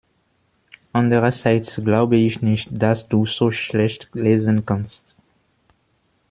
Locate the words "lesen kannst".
4.13-5.13